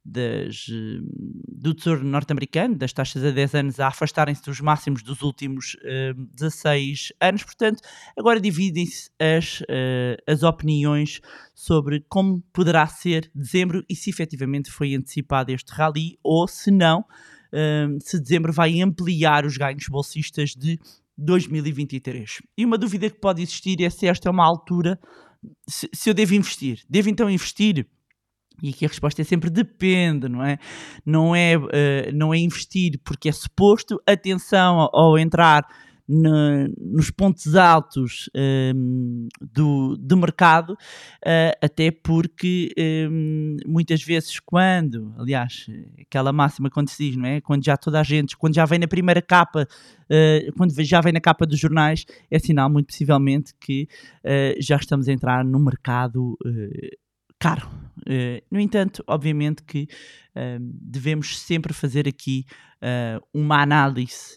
das, 0.04 0.66
eh, 0.70 1.00
do 1.48 1.74
Tesouro 1.74 2.04
norte-americano, 2.04 2.76
das 2.76 2.92
taxas 2.92 3.22
a 3.24 3.30
10 3.30 3.54
anos 3.54 3.80
a 3.80 3.88
afastarem-se 3.88 4.42
dos 4.42 4.60
máximos 4.60 5.02
dos 5.02 5.22
últimos 5.22 5.74
uh, 5.74 6.14
16 6.34 7.12
anos. 7.20 7.44
Portanto, 7.44 7.80
agora 8.16 8.40
dividem-se 8.40 9.10
as, 9.18 9.60
uh, 9.60 10.16
as 10.26 10.42
opiniões 10.42 11.20
sobre 11.54 12.04
como 12.08 12.42
poderá 12.52 12.86
ser 12.86 13.30
dezembro 13.34 13.84
e 13.88 13.94
se 13.94 14.10
efetivamente 14.10 14.70
foi 14.70 14.94
antecipado 14.94 15.52
este 15.52 15.70
rally 15.72 16.18
ou 16.22 16.48
se 16.48 16.70
não, 16.70 17.00
uh, 17.00 17.98
se 18.00 18.18
dezembro 18.18 18.52
vai 18.52 18.80
ampliar 18.80 19.44
os 19.44 19.56
ganhos 19.56 19.86
bolsistas 19.88 20.50
de 20.50 20.78
2023. 21.18 22.38
E 22.56 22.64
uma 22.64 22.78
dúvida 22.78 23.10
que 23.10 23.20
pode 23.20 23.42
existir 23.42 23.82
é 23.82 23.90
se 23.90 24.06
esta 24.06 24.28
é 24.28 24.32
uma 24.32 24.46
altura, 24.46 24.98
se, 25.68 25.88
se 25.92 26.08
eu 26.08 26.14
devo 26.14 26.34
investir. 26.34 26.82
Devo 26.88 27.10
então 27.10 27.28
investir? 27.28 27.86
E 28.62 28.70
aqui 28.70 28.84
a 28.84 28.88
resposta 28.88 29.22
é 29.22 29.24
sempre 29.24 29.50
depende, 29.50 30.28
não 30.28 30.44
é? 30.44 30.58
Não 31.04 31.34
é, 31.34 31.56
uh, 31.56 31.70
não 32.14 32.32
é 32.34 32.38
investir 32.38 33.00
porque 33.04 33.28
é 33.28 33.32
suposto. 33.32 34.00
Atenção 34.06 34.88
ao 34.92 35.18
entrar 35.18 35.66
no, 36.10 36.66
nos 36.76 37.08
pontos 37.08 37.54
altos 37.54 38.28
um, 38.34 38.40
ehm, 38.40 39.28
do, 39.40 39.96
do 39.96 40.16
mercado, 40.16 40.72
uh, 40.72 41.56
até 41.62 41.92
porque 41.92 42.72
um, 42.76 42.82
ehm, 42.82 43.56
muitas 43.64 44.02
vezes 44.02 44.40
quando, 44.40 45.14
aliás, 45.16 45.66
aquela 46.00 46.32
máxima 46.32 46.68
quando 46.68 46.88
se 46.88 47.10
diz, 47.10 47.16
não 47.16 47.26
é? 47.26 47.40
Quando 47.40 47.64
já 47.64 47.76
toda 47.76 48.00
a 48.00 48.02
gente, 48.02 48.36
quando 48.36 48.56
já 48.56 48.64
vem 48.64 48.80
na 48.80 48.88
primeira 48.88 49.22
capa, 49.22 49.62
uh, 49.62 50.52
quando 50.56 50.72
já 50.82 51.00
vem 51.00 51.12
na 51.12 51.20
capa 51.20 51.46
dos 51.46 51.60
jornais, 51.60 52.04
é 52.28 52.40
sinal 52.40 52.68
muito 52.68 52.88
possivelmente 52.88 53.54
que 53.60 53.86
uh, 54.24 54.60
já 54.60 54.76
estamos 54.76 55.06
a 55.08 55.12
entrar 55.12 55.44
no 55.44 55.60
mercado 55.60 56.36
caro. 57.40 57.68
Uh, 58.00 58.40
no 58.50 58.60
entanto, 58.60 59.02
obviamente 59.06 59.62
que 59.62 59.88
uh, 60.36 60.58
devemos 60.60 61.38
sempre 61.40 61.72
fazer 61.72 62.06
aqui 62.06 62.44
uh, 62.76 63.26
uma 63.32 63.62
análise 63.62 64.36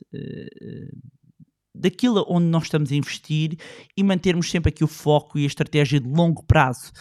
daquilo 1.75 2.25
onde 2.29 2.45
nós 2.47 2.63
estamos 2.63 2.91
a 2.91 2.95
investir 2.95 3.57
e 3.97 4.03
mantermos 4.03 4.49
sempre 4.49 4.69
aqui 4.69 4.83
o 4.83 4.87
foco 4.87 5.37
e 5.37 5.43
a 5.43 5.47
estratégia 5.47 5.99
de 5.99 6.07
longo 6.07 6.43
prazo. 6.45 6.91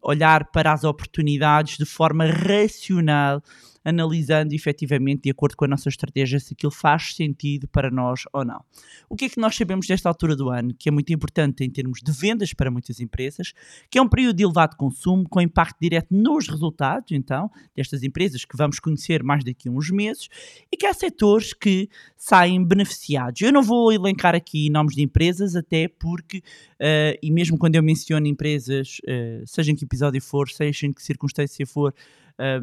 olhar 0.00 0.50
para 0.52 0.72
as 0.72 0.84
oportunidades 0.84 1.76
de 1.76 1.84
forma 1.84 2.24
racional 2.24 3.42
analisando 3.84 4.54
efetivamente, 4.54 5.22
de 5.22 5.30
acordo 5.30 5.56
com 5.56 5.64
a 5.64 5.68
nossa 5.68 5.88
estratégia, 5.88 6.38
se 6.38 6.54
aquilo 6.54 6.72
faz 6.72 7.14
sentido 7.14 7.66
para 7.68 7.90
nós 7.90 8.22
ou 8.32 8.44
não. 8.44 8.62
O 9.08 9.16
que 9.16 9.26
é 9.26 9.28
que 9.28 9.40
nós 9.40 9.56
sabemos 9.56 9.86
desta 9.86 10.08
altura 10.08 10.36
do 10.36 10.50
ano? 10.50 10.74
Que 10.78 10.88
é 10.88 10.92
muito 10.92 11.12
importante 11.12 11.64
em 11.64 11.70
termos 11.70 12.00
de 12.02 12.12
vendas 12.12 12.52
para 12.52 12.70
muitas 12.70 13.00
empresas, 13.00 13.52
que 13.90 13.98
é 13.98 14.02
um 14.02 14.08
período 14.08 14.36
de 14.36 14.42
elevado 14.42 14.76
consumo, 14.76 15.28
com 15.28 15.40
impacto 15.40 15.78
direto 15.80 16.08
nos 16.10 16.48
resultados, 16.48 17.12
então, 17.12 17.50
destas 17.74 18.02
empresas 18.02 18.44
que 18.44 18.56
vamos 18.56 18.78
conhecer 18.78 19.22
mais 19.22 19.44
daqui 19.44 19.68
a 19.68 19.72
uns 19.72 19.90
meses, 19.90 20.28
e 20.70 20.76
que 20.76 20.86
há 20.86 20.92
setores 20.92 21.52
que 21.52 21.88
saem 22.16 22.62
beneficiados. 22.64 23.40
Eu 23.40 23.52
não 23.52 23.62
vou 23.62 23.92
elencar 23.92 24.34
aqui 24.34 24.68
nomes 24.70 24.94
de 24.94 25.02
empresas, 25.02 25.56
até 25.56 25.88
porque, 25.88 26.38
uh, 26.38 27.18
e 27.22 27.30
mesmo 27.30 27.58
quando 27.58 27.76
eu 27.76 27.82
menciono 27.82 28.26
empresas, 28.26 28.98
uh, 29.04 29.46
seja 29.46 29.72
em 29.72 29.74
que 29.74 29.84
episódio 29.84 30.20
for, 30.20 30.48
seja 30.48 30.86
em 30.86 30.92
que 30.92 31.02
circunstância 31.02 31.66
for, 31.66 31.94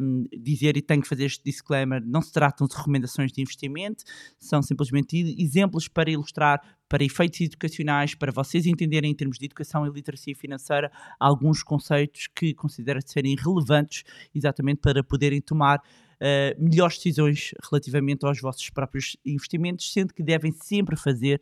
um, 0.00 0.24
dizer 0.32 0.76
e 0.76 0.82
tenho 0.82 1.02
que 1.02 1.08
fazer 1.08 1.24
este 1.24 1.42
disclaimer: 1.44 2.02
não 2.04 2.20
se 2.20 2.32
tratam 2.32 2.66
de 2.66 2.76
recomendações 2.76 3.32
de 3.32 3.40
investimento, 3.40 4.04
são 4.38 4.60
simplesmente 4.62 5.36
exemplos 5.38 5.86
para 5.88 6.10
ilustrar, 6.10 6.60
para 6.88 7.04
efeitos 7.04 7.40
educacionais, 7.40 8.14
para 8.14 8.32
vocês 8.32 8.66
entenderem 8.66 9.10
em 9.10 9.14
termos 9.14 9.38
de 9.38 9.46
educação 9.46 9.86
e 9.86 9.90
literacia 9.90 10.34
financeira 10.34 10.90
alguns 11.18 11.62
conceitos 11.62 12.28
que 12.34 12.54
considero 12.54 13.00
serem 13.06 13.36
relevantes 13.36 14.04
exatamente 14.34 14.80
para 14.80 15.02
poderem 15.02 15.40
tomar. 15.40 15.80
Uh, 16.20 16.50
melhores 16.60 16.96
decisões 16.96 17.54
relativamente 17.70 18.26
aos 18.26 18.40
vossos 18.40 18.68
próprios 18.70 19.16
investimentos, 19.24 19.92
sendo 19.92 20.12
que 20.12 20.20
devem 20.20 20.50
sempre 20.50 20.96
fazer 20.96 21.40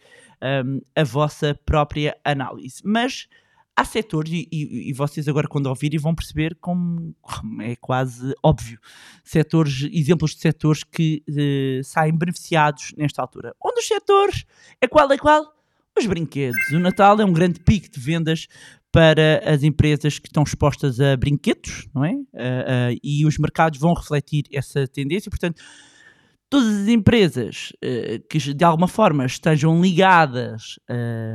um, 0.66 0.82
a 0.94 1.02
vossa 1.02 1.58
própria 1.64 2.14
análise. 2.22 2.82
Mas 2.84 3.26
há 3.76 3.84
setores, 3.84 4.32
e, 4.32 4.48
e, 4.50 4.88
e, 4.88 4.92
vocês 4.94 5.28
agora 5.28 5.46
quando 5.46 5.66
ouvirem 5.66 5.98
vão 5.98 6.14
perceber 6.14 6.56
como, 6.60 7.14
como, 7.20 7.60
é 7.62 7.76
quase 7.76 8.34
óbvio, 8.42 8.80
setores, 9.22 9.86
exemplos 9.92 10.34
de 10.34 10.40
setores 10.40 10.82
que 10.82 11.22
uh, 11.28 11.84
saem 11.84 12.16
beneficiados 12.16 12.94
nesta 12.96 13.20
altura. 13.20 13.54
Um 13.62 13.74
dos 13.74 13.86
setores 13.86 14.46
é 14.80 14.88
qual 14.88 15.12
é 15.12 15.18
qual? 15.18 15.44
Os 15.98 16.06
brinquedos. 16.06 16.70
O 16.72 16.78
Natal 16.78 17.20
é 17.20 17.24
um 17.24 17.32
grande 17.32 17.60
pico 17.60 17.90
de 17.90 18.00
vendas 18.00 18.46
para 18.90 19.42
as 19.44 19.62
empresas 19.62 20.18
que 20.18 20.28
estão 20.28 20.42
expostas 20.42 20.98
a 20.98 21.16
brinquedos, 21.16 21.86
não 21.94 22.04
é? 22.04 22.12
Uh, 22.12 22.14
uh, 22.14 22.98
e 23.02 23.26
os 23.26 23.36
mercados 23.36 23.78
vão 23.78 23.92
refletir 23.92 24.44
essa 24.52 24.86
tendência, 24.88 25.30
portanto, 25.30 25.62
todas 26.48 26.82
as 26.82 26.88
empresas 26.88 27.72
que 28.30 28.38
de 28.38 28.64
alguma 28.64 28.86
forma 28.86 29.26
estejam 29.26 29.82
ligadas 29.82 30.78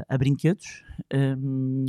a 0.08 0.18
brinquedos 0.18 0.82
um, 1.14 1.86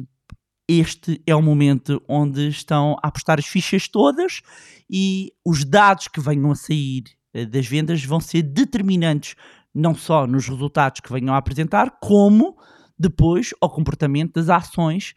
este 0.68 1.20
é 1.26 1.34
o 1.34 1.42
momento 1.42 2.02
onde 2.08 2.48
estão 2.48 2.96
a 3.02 3.08
apostar 3.08 3.38
as 3.38 3.46
fichas 3.46 3.88
todas 3.88 4.40
e 4.88 5.32
os 5.44 5.64
dados 5.64 6.08
que 6.08 6.20
venham 6.20 6.50
a 6.50 6.54
sair 6.54 7.04
uh, 7.34 7.46
das 7.46 7.66
vendas 7.66 8.04
vão 8.04 8.20
ser 8.20 8.42
determinantes 8.42 9.34
não 9.74 9.94
só 9.94 10.26
nos 10.26 10.46
resultados 10.46 11.00
que 11.00 11.12
venham 11.12 11.34
a 11.34 11.38
apresentar, 11.38 11.98
como 12.00 12.56
depois 12.98 13.50
ao 13.60 13.70
comportamento 13.70 14.34
das 14.34 14.48
ações, 14.48 15.14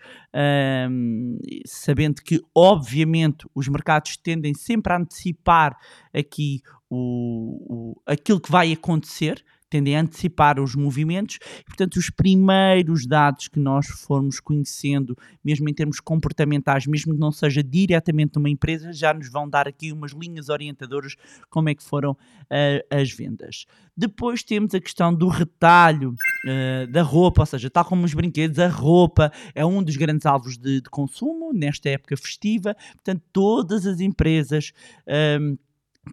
um, 0.89 1.37
sabendo 1.67 2.21
que, 2.23 2.41
obviamente, 2.55 3.45
os 3.53 3.67
mercados 3.67 4.17
tendem 4.17 4.53
sempre 4.53 4.93
a 4.93 4.97
antecipar 4.97 5.77
aqui 6.13 6.61
o, 6.89 7.93
o, 7.95 8.01
aquilo 8.05 8.39
que 8.39 8.51
vai 8.51 8.71
acontecer 8.71 9.43
tendem 9.69 9.95
a 9.95 10.01
antecipar 10.01 10.59
os 10.59 10.75
movimentos 10.75 11.37
e, 11.59 11.63
portanto, 11.63 11.97
os 11.97 12.09
primeiros 12.09 13.05
dados 13.05 13.47
que 13.47 13.59
nós 13.59 13.87
formos 13.87 14.39
conhecendo, 14.39 15.17
mesmo 15.43 15.67
em 15.69 15.73
termos 15.73 15.99
comportamentais, 15.99 16.85
mesmo 16.85 17.13
que 17.13 17.19
não 17.19 17.31
seja 17.31 17.63
diretamente 17.63 18.35
numa 18.35 18.49
empresa, 18.49 18.93
já 18.93 19.13
nos 19.13 19.29
vão 19.29 19.49
dar 19.49 19.67
aqui 19.67 19.91
umas 19.91 20.11
linhas 20.11 20.49
orientadoras 20.49 21.15
como 21.49 21.69
é 21.69 21.75
que 21.75 21.83
foram 21.83 22.11
uh, 22.11 22.15
as 22.89 23.11
vendas. 23.11 23.65
Depois 23.97 24.43
temos 24.43 24.73
a 24.73 24.79
questão 24.79 25.13
do 25.13 25.27
retalho 25.27 26.11
uh, 26.11 26.91
da 26.91 27.01
roupa, 27.01 27.41
ou 27.41 27.45
seja, 27.45 27.69
tal 27.69 27.85
como 27.85 28.05
os 28.05 28.13
brinquedos, 28.13 28.59
a 28.59 28.67
roupa 28.67 29.31
é 29.53 29.65
um 29.65 29.81
dos 29.81 29.95
grandes 29.95 30.25
alvos 30.25 30.57
de, 30.57 30.81
de 30.81 30.89
consumo 30.89 31.51
nesta 31.53 31.89
época 31.89 32.15
festiva, 32.17 32.75
portanto, 32.93 33.23
todas 33.31 33.85
as 33.85 33.99
empresas. 33.99 34.71
Um, 35.39 35.57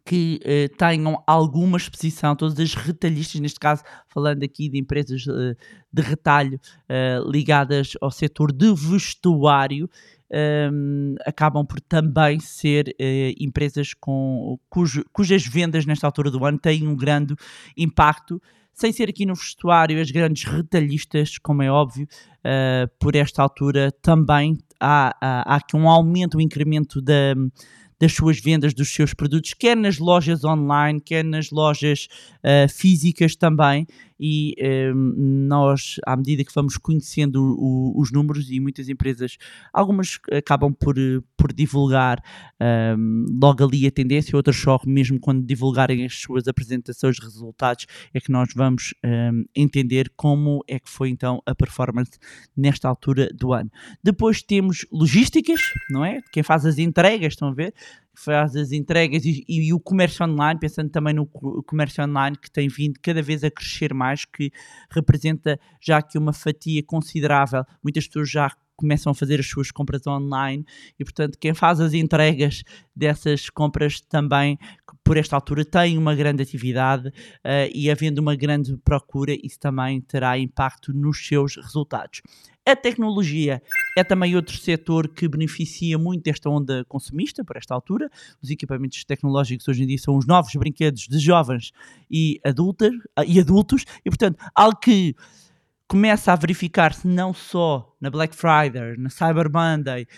que 0.04 0.40
eh, 0.44 0.68
tenham 0.76 1.22
alguma 1.26 1.76
exposição, 1.76 2.34
todas 2.34 2.58
as 2.58 2.74
retalhistas, 2.74 3.40
neste 3.40 3.60
caso 3.60 3.82
falando 4.08 4.42
aqui 4.42 4.68
de 4.68 4.78
empresas 4.78 5.24
eh, 5.28 5.54
de 5.92 6.02
retalho 6.02 6.58
eh, 6.88 7.20
ligadas 7.26 7.92
ao 8.00 8.10
setor 8.10 8.52
de 8.52 8.72
vestuário, 8.74 9.88
ehm, 10.30 11.14
acabam 11.26 11.66
por 11.66 11.80
também 11.80 12.40
ser 12.40 12.94
empresas 13.38 13.94
com, 13.94 14.58
cujo, 14.68 15.04
cujas 15.12 15.46
vendas 15.46 15.84
nesta 15.84 16.06
altura 16.06 16.30
do 16.30 16.44
ano 16.44 16.58
têm 16.58 16.86
um 16.86 16.96
grande 16.96 17.34
impacto. 17.76 18.40
Sem 18.74 18.90
ser 18.90 19.10
aqui 19.10 19.26
no 19.26 19.34
vestuário, 19.34 20.00
as 20.00 20.10
grandes 20.10 20.44
retalhistas, 20.44 21.36
como 21.36 21.62
é 21.62 21.70
óbvio, 21.70 22.08
uh, 22.38 22.88
por 22.98 23.14
esta 23.14 23.42
altura 23.42 23.92
também 24.00 24.56
há, 24.80 25.14
há, 25.20 25.54
há 25.54 25.56
aqui 25.56 25.76
um 25.76 25.88
aumento, 25.88 26.38
um 26.38 26.40
incremento 26.40 27.02
da, 27.02 27.34
das 28.02 28.14
suas 28.14 28.40
vendas 28.40 28.74
dos 28.74 28.92
seus 28.92 29.14
produtos, 29.14 29.54
quer 29.54 29.76
nas 29.76 29.98
lojas 29.98 30.42
online, 30.42 31.00
quer 31.00 31.22
nas 31.22 31.52
lojas 31.52 32.08
uh, 32.42 32.68
físicas 32.68 33.36
também. 33.36 33.86
E 34.24 34.54
um, 34.94 35.48
nós, 35.48 35.96
à 36.06 36.16
medida 36.16 36.44
que 36.44 36.54
vamos 36.54 36.76
conhecendo 36.76 37.56
o, 37.58 38.00
os 38.00 38.12
números, 38.12 38.48
e 38.52 38.60
muitas 38.60 38.88
empresas, 38.88 39.36
algumas 39.72 40.20
acabam 40.30 40.72
por, 40.72 40.94
por 41.36 41.52
divulgar 41.52 42.22
um, 42.96 43.26
logo 43.42 43.64
ali 43.64 43.84
a 43.84 43.90
tendência, 43.90 44.36
outras 44.36 44.54
só 44.54 44.78
mesmo 44.86 45.18
quando 45.18 45.44
divulgarem 45.44 46.04
as 46.04 46.20
suas 46.20 46.46
apresentações 46.46 47.16
de 47.16 47.22
resultados, 47.22 47.84
é 48.14 48.20
que 48.20 48.30
nós 48.30 48.50
vamos 48.54 48.94
um, 49.04 49.44
entender 49.56 50.12
como 50.14 50.62
é 50.68 50.78
que 50.78 50.88
foi 50.88 51.08
então 51.08 51.42
a 51.44 51.52
performance 51.52 52.12
nesta 52.56 52.88
altura 52.88 53.28
do 53.34 53.52
ano. 53.52 53.72
Depois 54.04 54.40
temos 54.40 54.86
logísticas, 54.92 55.60
não 55.90 56.04
é? 56.04 56.20
Quem 56.30 56.44
faz 56.44 56.64
as 56.64 56.78
entregas, 56.78 57.32
estão 57.32 57.48
a 57.48 57.54
ver? 57.54 57.74
Faz 58.14 58.54
as 58.56 58.72
entregas 58.72 59.24
e, 59.24 59.44
e, 59.48 59.72
o 59.72 59.80
comércio 59.80 60.24
online, 60.24 60.60
pensando 60.60 60.90
também 60.90 61.14
no 61.14 61.26
comércio 61.26 62.04
online 62.04 62.36
que 62.36 62.50
tem 62.50 62.68
vindo 62.68 62.98
cada 63.02 63.22
vez 63.22 63.42
a 63.42 63.50
crescer 63.50 63.94
mais, 63.94 64.24
que 64.24 64.50
representa 64.90 65.58
já 65.80 65.98
aqui 65.98 66.18
uma 66.18 66.32
fatia 66.32 66.82
considerável. 66.84 67.64
Muitas 67.82 68.06
pessoas 68.06 68.30
já 68.30 68.50
começam 68.76 69.12
a 69.12 69.14
fazer 69.14 69.38
as 69.38 69.46
suas 69.46 69.70
compras 69.70 70.06
online 70.06 70.64
e, 70.98 71.04
portanto, 71.04 71.38
quem 71.38 71.54
faz 71.54 71.80
as 71.80 71.94
entregas 71.94 72.62
dessas 72.94 73.48
compras 73.48 74.00
também, 74.00 74.58
por 75.04 75.16
esta 75.16 75.36
altura, 75.36 75.64
tem 75.64 75.98
uma 75.98 76.14
grande 76.14 76.42
atividade 76.42 77.08
uh, 77.08 77.70
e, 77.74 77.90
havendo 77.90 78.18
uma 78.18 78.36
grande 78.36 78.76
procura, 78.78 79.36
isso 79.42 79.58
também 79.58 80.00
terá 80.00 80.38
impacto 80.38 80.92
nos 80.92 81.26
seus 81.26 81.56
resultados. 81.56 82.22
A 82.64 82.76
tecnologia 82.76 83.60
é 83.98 84.04
também 84.04 84.36
outro 84.36 84.56
setor 84.56 85.08
que 85.08 85.26
beneficia 85.26 85.98
muito 85.98 86.22
desta 86.22 86.48
onda 86.48 86.84
consumista, 86.84 87.44
por 87.44 87.56
esta 87.56 87.74
altura. 87.74 88.08
Os 88.40 88.50
equipamentos 88.50 89.04
tecnológicos 89.04 89.66
hoje 89.66 89.82
em 89.82 89.86
dia 89.86 89.98
são 89.98 90.16
os 90.16 90.26
novos 90.26 90.54
brinquedos 90.54 91.08
de 91.08 91.18
jovens 91.18 91.72
e, 92.08 92.40
adultas, 92.44 92.92
e 93.26 93.40
adultos, 93.40 93.84
e 94.04 94.10
portanto, 94.10 94.38
algo 94.54 94.78
que 94.78 95.16
começa 95.88 96.32
a 96.32 96.36
verificar-se 96.36 97.06
não 97.06 97.34
só 97.34 97.91
na 98.02 98.10
Black 98.10 98.34
Friday, 98.34 98.96
na 98.98 99.08
Cyber 99.08 99.48
Monday, 99.48 100.08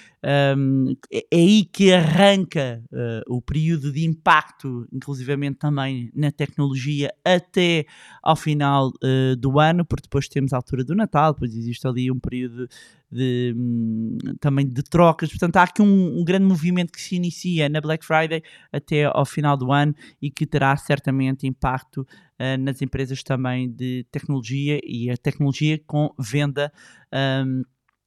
um, 0.56 0.96
é, 1.12 1.18
é 1.30 1.36
aí 1.36 1.66
que 1.66 1.92
arranca 1.92 2.82
uh, 2.90 3.36
o 3.36 3.42
período 3.42 3.92
de 3.92 4.06
impacto, 4.06 4.88
inclusivamente 4.90 5.58
também 5.58 6.10
na 6.14 6.32
tecnologia, 6.32 7.12
até 7.22 7.84
ao 8.22 8.34
final 8.34 8.88
uh, 8.88 9.36
do 9.36 9.60
ano, 9.60 9.84
porque 9.84 10.04
depois 10.04 10.26
temos 10.28 10.54
a 10.54 10.56
altura 10.56 10.82
do 10.82 10.94
Natal, 10.94 11.34
depois 11.34 11.54
existe 11.54 11.86
ali 11.86 12.10
um 12.10 12.18
período 12.18 12.66
de, 13.12 13.54
um, 13.54 14.16
também 14.40 14.66
de 14.66 14.82
trocas. 14.82 15.28
Portanto, 15.28 15.56
há 15.58 15.64
aqui 15.64 15.82
um, 15.82 16.20
um, 16.20 16.24
grande 16.24 16.46
movimento 16.46 16.90
que 16.90 17.02
se 17.02 17.14
inicia 17.16 17.68
na 17.68 17.82
Black 17.82 18.04
Friday 18.04 18.42
até 18.72 19.04
ao 19.04 19.26
final 19.26 19.58
do 19.58 19.70
ano 19.70 19.94
e 20.22 20.30
que 20.30 20.46
terá 20.46 20.74
certamente 20.78 21.46
impacto 21.46 21.98
uh, 21.98 22.58
nas 22.58 22.80
empresas 22.80 23.22
também 23.22 23.70
de 23.70 24.06
tecnologia 24.10 24.80
e 24.82 25.10
a 25.10 25.18
tecnologia 25.18 25.78
com 25.86 26.14
venda. 26.18 26.72
Um, 27.12 27.62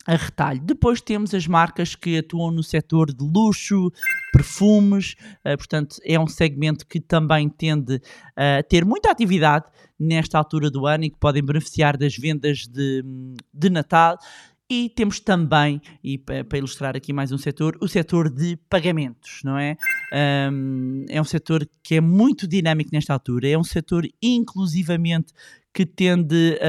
a 0.08 0.16
retalho. 0.16 0.62
Depois 0.64 1.02
temos 1.02 1.34
as 1.34 1.46
marcas 1.46 1.94
que 1.96 2.18
atuam 2.18 2.50
no 2.50 2.64
setor 2.64 3.14
de 3.14 3.24
luxo, 3.24 3.92
perfumes, 4.32 5.16
uh, 5.46 5.58
portanto, 5.58 5.98
é 6.06 6.18
um 6.18 6.28
segmento 6.28 6.88
que 6.88 7.02
também 7.02 7.50
tende 7.50 8.02
a 8.36 8.64
ter 8.64 8.86
muita 8.86 9.12
atividade 9.12 9.66
nesta 10.00 10.38
altura 10.38 10.72
do 10.72 10.86
ano 10.88 11.04
e 11.04 11.10
que 11.10 11.18
podem 11.20 11.44
beneficiar 11.44 11.98
das 11.98 12.16
vendas 12.16 12.60
de, 12.68 13.04
de 13.54 13.70
Natal. 13.70 14.18
E 14.70 14.90
temos 14.90 15.22
também, 15.22 15.82
e 16.04 16.18
para 16.18 16.58
ilustrar 16.58 16.94
aqui 16.94 17.14
mais 17.14 17.32
um 17.32 17.38
setor, 17.38 17.78
o 17.82 17.88
setor 17.88 18.30
de 18.30 18.58
pagamentos, 18.70 19.40
não 19.42 19.58
é? 19.58 19.78
Um, 20.52 21.06
é 21.08 21.22
um 21.22 21.24
setor 21.24 21.66
que 21.82 21.96
é 21.96 22.02
muito 22.02 22.46
dinâmico 22.46 22.90
nesta 22.92 23.14
altura, 23.14 23.48
é 23.48 23.58
um 23.58 23.64
setor 23.64 24.06
inclusivamente 24.22 25.32
que 25.74 25.86
tende 25.86 26.60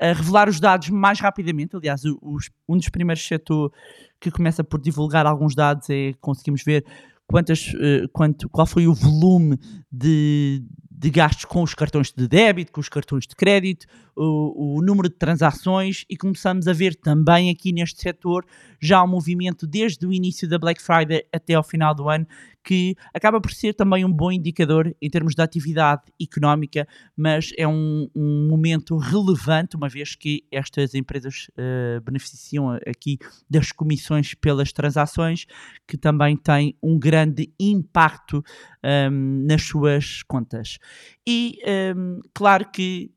a, 0.00 0.08
a 0.10 0.12
revelar 0.14 0.48
os 0.48 0.58
dados 0.58 0.88
mais 0.88 1.20
rapidamente. 1.20 1.76
Aliás, 1.76 2.02
os, 2.22 2.50
um 2.66 2.78
dos 2.78 2.88
primeiros 2.88 3.26
setores 3.26 3.76
que 4.18 4.30
começa 4.30 4.64
por 4.64 4.80
divulgar 4.80 5.26
alguns 5.26 5.54
dados 5.54 5.90
é 5.90 6.14
conseguimos 6.22 6.62
ver 6.64 6.82
quantas, 7.26 7.74
uh, 7.74 8.08
quanto, 8.10 8.48
qual 8.48 8.66
foi 8.66 8.86
o 8.86 8.94
volume 8.94 9.58
de, 9.92 10.64
de 10.96 11.10
gastos 11.10 11.44
com 11.44 11.62
os 11.62 11.74
cartões 11.74 12.12
de 12.12 12.28
débito, 12.28 12.70
com 12.70 12.80
os 12.80 12.88
cartões 12.88 13.26
de 13.26 13.34
crédito, 13.34 13.86
o, 14.14 14.76
o, 14.76 14.82
número 14.82 15.08
de 15.08 15.16
transações 15.16 16.04
e 16.08 16.16
começamos 16.16 16.68
a 16.68 16.72
ver 16.72 16.94
também 16.94 17.50
aqui 17.50 17.72
neste 17.72 18.00
setor 18.00 18.46
já 18.80 19.02
um 19.02 19.08
movimento 19.08 19.66
desde 19.66 20.06
o 20.06 20.12
início 20.12 20.48
da 20.48 20.56
Black 20.56 20.80
Friday 20.80 21.26
até 21.32 21.54
ao 21.54 21.64
final 21.64 21.94
do 21.94 22.08
ano 22.08 22.26
que 22.64 22.96
acaba 23.12 23.40
por 23.40 23.52
ser 23.52 23.74
também 23.74 24.04
um 24.04 24.12
bom 24.12 24.32
indicador 24.32 24.94
em 25.00 25.10
termos 25.10 25.34
de 25.34 25.42
atividade 25.42 26.02
económica, 26.20 26.88
mas 27.14 27.52
é 27.58 27.68
um, 27.68 28.08
um 28.14 28.48
momento 28.48 28.96
relevante, 28.96 29.76
uma 29.76 29.88
vez 29.88 30.16
que 30.16 30.42
estas 30.50 30.94
empresas 30.94 31.48
uh, 31.50 32.00
beneficiam 32.00 32.70
aqui 32.86 33.18
das 33.48 33.70
comissões 33.70 34.34
pelas 34.34 34.72
transações, 34.72 35.44
que 35.86 35.98
também 35.98 36.36
têm 36.36 36.74
um 36.82 36.98
grande 36.98 37.52
impacto 37.60 38.38
um, 38.38 38.42
ehm, 38.82 39.46
nas 39.46 39.62
suas 39.62 40.22
contas. 40.22 40.78
E 41.26 41.58
um, 41.64 41.68
ehm, 41.68 42.20
claro 42.32 42.70
que 42.72 43.10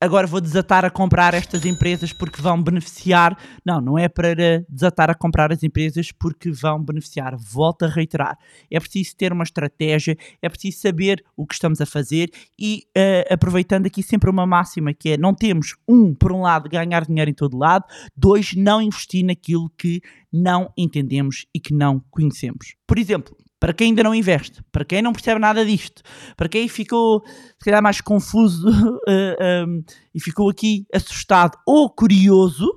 agora 0.00 0.26
vou 0.26 0.40
desatar 0.40 0.84
a 0.84 0.90
comprar 0.90 1.34
estas 1.34 1.64
empresas 1.64 2.12
porque 2.12 2.40
vão 2.40 2.62
beneficiar. 2.62 3.36
Não, 3.64 3.80
não 3.80 3.98
é 3.98 4.08
para 4.08 4.64
desatar 4.68 5.10
a 5.10 5.14
comprar 5.14 5.52
as 5.52 5.62
empresas 5.62 6.12
porque 6.12 6.50
vão 6.50 6.82
beneficiar. 6.82 7.36
Volto 7.36 7.84
a 7.84 7.88
reiterar. 7.88 8.36
É 8.70 8.78
preciso 8.78 9.16
ter 9.16 9.32
uma 9.32 9.44
estratégia, 9.44 10.16
é 10.40 10.48
preciso 10.48 10.80
saber 10.80 11.24
o 11.36 11.46
que 11.46 11.54
estamos 11.54 11.80
a 11.80 11.86
fazer 11.86 12.30
e 12.58 12.84
uh, 12.96 13.32
aproveitando 13.34 13.86
aqui 13.86 14.02
sempre 14.02 14.30
uma 14.30 14.46
máxima 14.46 14.92
que 14.92 15.10
é 15.10 15.16
não 15.16 15.34
temos, 15.34 15.76
um, 15.88 16.14
por 16.14 16.32
um 16.32 16.42
lado, 16.42 16.68
ganhar 16.68 17.04
dinheiro 17.04 17.30
em 17.30 17.34
todo 17.34 17.56
lado, 17.56 17.84
dois, 18.16 18.54
não 18.54 18.80
investir 18.82 19.24
naquilo 19.24 19.70
que 19.76 20.00
não 20.32 20.70
entendemos 20.76 21.46
e 21.54 21.60
que 21.60 21.72
não 21.72 22.02
conhecemos. 22.10 22.74
Por 22.86 22.98
exemplo, 22.98 23.36
para 23.58 23.72
quem 23.72 23.88
ainda 23.88 24.02
não 24.02 24.14
investe, 24.14 24.62
para 24.70 24.84
quem 24.84 25.00
não 25.02 25.12
percebe 25.12 25.40
nada 25.40 25.64
disto, 25.64 26.02
para 26.36 26.48
quem 26.48 26.68
ficou, 26.68 27.22
se 27.26 27.64
calhar, 27.64 27.82
mais 27.82 28.00
confuso 28.00 28.68
uh, 28.68 28.72
um, 29.08 29.34
ehm, 29.38 29.84
e 30.14 30.20
ficou 30.20 30.50
aqui 30.50 30.86
assustado 30.92 31.56
ou 31.66 31.88
curioso, 31.88 32.70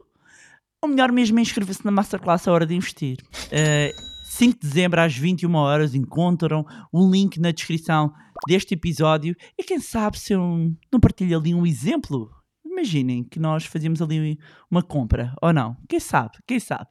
o 0.81 0.87
melhor 0.87 1.11
mesmo 1.11 1.37
é 1.39 1.41
inscrever-se 1.41 1.83
na 1.83 1.91
Masterclass 1.91 2.47
A 2.47 2.51
Hora 2.53 2.65
de 2.65 2.73
Investir. 2.73 3.17
Uh, 3.47 3.49
eh, 3.51 3.91
5 4.29 4.59
de 4.61 4.67
dezembro 4.67 5.01
às 5.01 5.17
21 5.17 5.53
horas 5.55 5.93
encontram 5.93 6.65
um 6.93 7.11
link 7.11 7.39
na 7.39 7.51
descrição 7.51 8.13
deste 8.47 8.73
episódio 8.73 9.35
e 9.57 9.63
quem 9.63 9.81
sabe 9.81 10.17
se 10.17 10.31
eu 10.31 10.73
não 10.91 10.99
partilho 10.99 11.37
ali 11.37 11.53
um 11.53 11.65
exemplo 11.65 12.31
imaginem 12.69 13.23
que 13.23 13.39
nós 13.39 13.65
fazíamos 13.65 14.01
ali 14.01 14.37
uma 14.69 14.83
compra, 14.83 15.33
ou 15.41 15.51
não? 15.51 15.75
Quem 15.87 15.99
sabe? 15.99 16.37
Quem 16.47 16.59
sabe? 16.59 16.87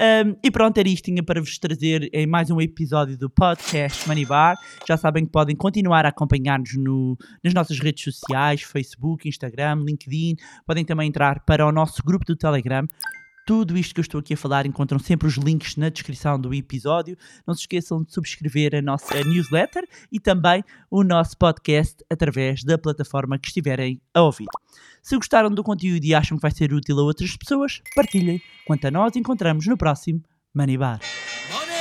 Um, 0.00 0.36
e 0.42 0.50
pronto, 0.50 0.76
era 0.78 0.88
isto 0.88 1.04
tinha 1.04 1.22
para 1.22 1.40
vos 1.40 1.58
trazer 1.58 2.08
em 2.12 2.26
mais 2.26 2.50
um 2.50 2.60
episódio 2.60 3.16
do 3.16 3.30
podcast 3.30 4.06
Money 4.06 4.26
Bar. 4.26 4.56
Já 4.86 4.96
sabem 4.96 5.24
que 5.24 5.32
podem 5.32 5.56
continuar 5.56 6.06
a 6.06 6.10
acompanhar-nos 6.10 6.76
no, 6.76 7.16
nas 7.42 7.54
nossas 7.54 7.78
redes 7.78 8.04
sociais, 8.04 8.62
Facebook, 8.62 9.28
Instagram, 9.28 9.82
LinkedIn. 9.84 10.36
Podem 10.66 10.84
também 10.84 11.08
entrar 11.08 11.44
para 11.44 11.66
o 11.66 11.72
nosso 11.72 12.02
grupo 12.04 12.24
do 12.24 12.36
Telegram. 12.36 12.86
Tudo 13.44 13.76
isto 13.76 13.94
que 13.94 14.00
eu 14.00 14.02
estou 14.02 14.20
aqui 14.20 14.32
a 14.32 14.36
falar 14.36 14.64
encontram 14.64 14.98
sempre 14.98 15.28
os 15.28 15.34
links 15.36 15.76
na 15.76 15.90
descrição 15.90 16.40
do 16.40 16.54
episódio. 16.54 17.16
Não 17.46 17.54
se 17.54 17.60
esqueçam 17.60 18.02
de 18.02 18.12
subscrever 18.12 18.74
a 18.74 18.80
nossa 18.80 19.22
newsletter 19.22 19.86
e 20.10 20.18
também 20.18 20.64
o 20.90 21.04
nosso 21.04 21.36
podcast 21.36 22.02
através 22.10 22.64
da 22.64 22.78
plataforma 22.78 23.38
que 23.38 23.48
estiverem 23.48 24.00
a 24.14 24.22
ouvir. 24.22 24.46
Se 25.02 25.14
gostaram 25.16 25.50
do 25.50 25.62
conteúdo 25.62 26.04
e 26.04 26.14
acham 26.14 26.38
que 26.38 26.42
vai 26.42 26.50
ser 26.50 26.72
útil 26.72 26.98
a 26.98 27.02
outras 27.02 27.36
pessoas, 27.36 27.82
partilhem. 27.94 28.40
Quanto 28.66 28.86
a 28.86 28.90
nós, 28.90 29.14
encontramos 29.14 29.66
no 29.66 29.76
próximo 29.76 30.22
Money 30.54 30.78
Bar. 30.78 31.00
Money! 31.52 31.74